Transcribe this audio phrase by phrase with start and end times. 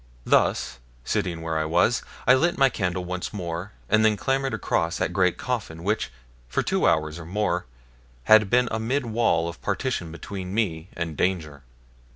[0.25, 4.97] Thus, sitting where I was, I lit my candle once more, and then clambered across
[4.97, 6.09] that great coffin which,
[6.47, 7.67] for two hours or more,
[8.23, 11.61] had been a mid wall of partition between me and danger.